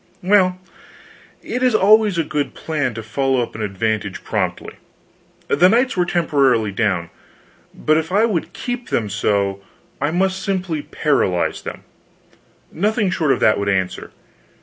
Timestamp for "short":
13.11-13.31